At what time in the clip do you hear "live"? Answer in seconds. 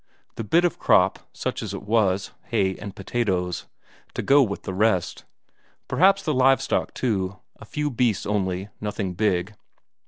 6.33-6.59